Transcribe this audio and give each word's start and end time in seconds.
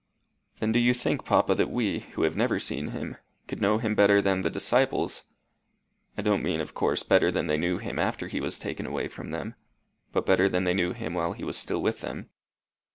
"Then 0.59 0.71
do 0.71 0.79
you 0.79 0.95
think, 0.95 1.25
papa, 1.25 1.53
that 1.53 1.69
we, 1.69 1.99
who 2.13 2.23
have 2.23 2.35
never 2.35 2.59
seen 2.59 2.87
him, 2.87 3.17
could 3.47 3.61
know 3.61 3.77
him 3.77 3.93
better 3.93 4.19
than 4.19 4.41
the 4.41 4.49
disciples? 4.49 5.25
I 6.17 6.23
don't 6.23 6.41
mean, 6.41 6.59
of 6.59 6.73
course, 6.73 7.03
better 7.03 7.29
than 7.29 7.45
they 7.45 7.59
knew 7.59 7.77
him 7.77 7.99
after 7.99 8.25
he 8.27 8.41
was 8.41 8.57
taken 8.57 8.87
away 8.87 9.07
from 9.09 9.29
them, 9.29 9.53
but 10.11 10.25
better 10.25 10.49
than 10.49 10.63
they 10.63 10.73
knew 10.73 10.93
him 10.93 11.13
while 11.13 11.33
he 11.33 11.43
was 11.43 11.55
still 11.55 11.83
with 11.83 12.01
them?" 12.01 12.31